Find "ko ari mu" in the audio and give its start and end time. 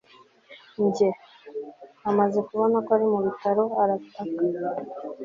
2.85-3.19